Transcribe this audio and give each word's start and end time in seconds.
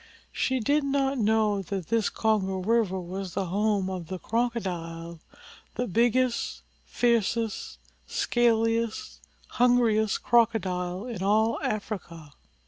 She 0.31 0.59
did 0.59 0.83
not 0.83 1.19
know 1.19 1.61
that 1.61 1.89
this 1.89 2.09
Congo 2.09 2.57
River 2.63 2.99
was 2.99 3.35
the 3.35 3.45
home 3.45 3.87
of 3.87 4.07
the 4.07 4.17
Crocodile, 4.17 5.19
the 5.75 5.85
biggest, 5.85 6.63
fiercest, 6.85 7.77
scaliest, 8.07 9.19
hungriest 9.61 10.23
Crocodile 10.23 11.05
in 11.05 11.21
all 11.21 11.59
Africa. 11.61 12.31